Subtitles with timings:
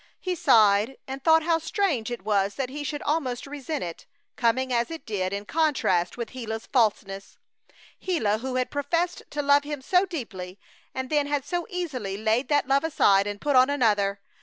[0.19, 4.73] He sighed and thought how strange it was that he should almost resent it, coming
[4.73, 7.37] as it did in contrast with Gila's falseness.
[8.03, 10.57] Gila who had professed to love him so deeply,
[10.95, 14.19] and then had so easily laid that love aside and put on another.